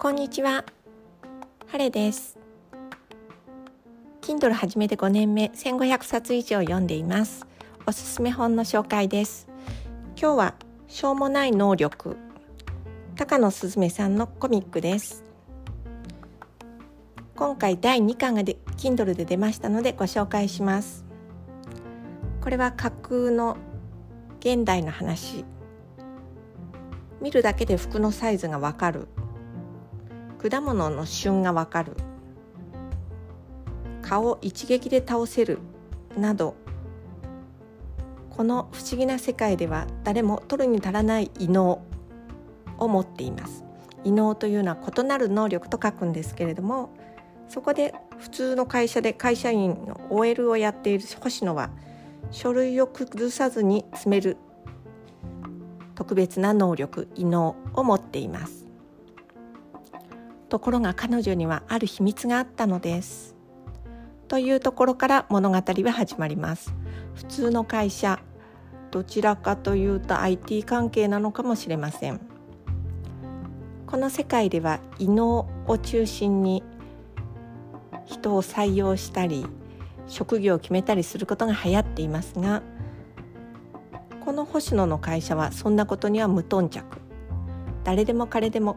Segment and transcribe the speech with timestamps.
[0.00, 0.64] こんにちは。
[1.66, 2.38] ハレです。
[4.20, 7.44] Kindle 始めて5年目、1500冊以上読んでいます。
[7.84, 9.48] おすすめ本の紹介です。
[10.16, 10.54] 今日は
[10.86, 12.16] しょうもない能力、
[13.16, 15.24] 高野すずめさんのコミックです。
[17.34, 21.04] 今回第2巻がで Kindle で出ましたのでご紹介します。
[22.40, 23.56] これは架空の
[24.38, 25.44] 現代の話
[27.20, 29.08] 見るだけで服のサイズがわかる
[30.38, 31.96] 果物の旬がわかる。
[34.02, 35.58] 蚊を一撃で倒せる。
[36.16, 36.56] など
[38.30, 41.82] この不思議な世界では誰も取るに足らない異能
[42.78, 43.64] を持っています。
[44.04, 46.90] 異能というのは異なる能力と書くんですけれども
[47.48, 51.70] そこで普通の会社で会社員の OL をやっている星野は
[52.30, 54.36] 書類を崩さずに詰める
[55.94, 58.67] 特別な能力異能を持っています。
[60.48, 63.36] ところが彼女にはある秘密があったのです。
[64.28, 66.74] というところから物語は始まります。
[67.14, 68.20] 普通の会社
[68.90, 72.20] どちらかというと IT 関係なのかもしれません。
[73.86, 76.62] この世界では異能を中心に
[78.04, 79.46] 人を採用したり
[80.06, 82.62] 職業を決めたりすることが流行っていますが
[84.24, 86.84] この星野の会社はそんなことには無頓着。
[87.84, 88.76] 誰でも彼でも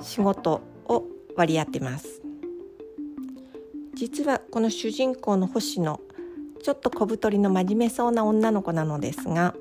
[0.00, 1.04] 仕事を
[1.36, 2.22] 割り当てます。
[3.94, 6.00] 実はこの主人公の星野
[6.62, 9.54] ちょっと小太りの真面目そうな女の子なのですが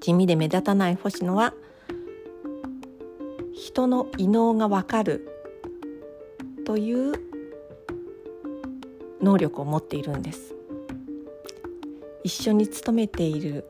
[0.00, 1.54] 地味で目立たない星野は
[3.54, 5.28] 人の異能がわかる
[6.64, 7.12] という
[9.20, 10.54] 能力を持っているんです。
[12.24, 13.64] 一緒に勤めている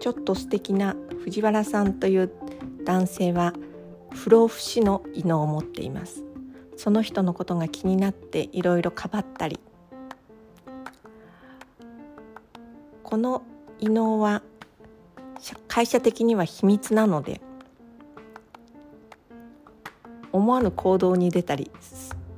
[0.00, 2.30] ちょっと素敵な藤原さんという
[2.84, 3.52] 男性は
[4.14, 6.24] 不老不死の異能を持っています。
[6.76, 9.60] その人のことが気になっていろいろかばったり。
[13.02, 13.42] この
[13.78, 14.42] 異能は
[15.68, 17.40] 会社的には秘密なので
[20.32, 21.70] 思わぬ行動に出たり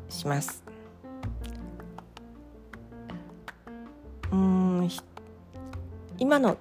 [0.09, 0.65] します。
[4.33, 4.89] うん
[6.19, 6.57] 今の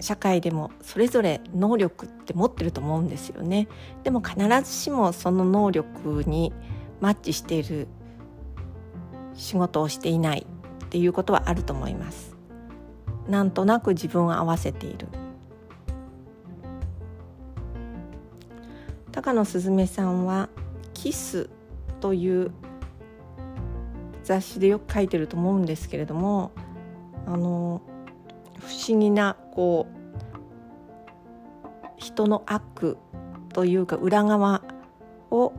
[0.00, 3.68] 社会でもそれぞれ能力って持ってると思うんですよね。
[4.04, 6.52] でも必ずしもその能力に
[7.00, 7.88] マッチしている
[9.34, 10.46] 仕事をしていない
[10.84, 12.36] っていうことはあると思います。
[13.28, 15.08] なんとなく自分を合わせている。
[19.12, 20.48] 高野すずめさんは
[20.94, 21.50] 「キス」
[22.00, 22.52] という
[24.22, 26.52] 雑誌でよく書いてると思うんですけれども
[27.26, 27.82] あの
[28.60, 29.98] 不思議なこう
[31.96, 32.96] 人の悪
[33.52, 34.62] というか裏側
[35.30, 35.52] を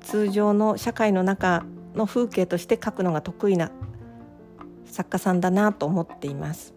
[0.00, 1.64] 通常の社会の中
[1.94, 3.70] の風景として描くのが得意な
[4.84, 6.74] 作家さんだなと思っています。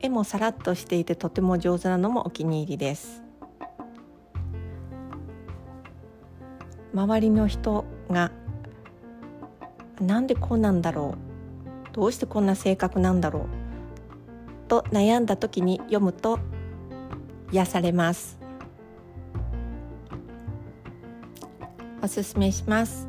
[0.00, 3.22] 絵もさらっとしていてとても上手なのもお気に入りです。
[6.94, 8.30] 周りの人が
[10.00, 11.35] なんでこうなんだろう
[11.96, 14.68] どうしてこんな性格なんだろう？
[14.68, 16.38] と悩んだ時に読むと
[17.50, 18.38] 癒されます。
[22.02, 23.08] おすすめします。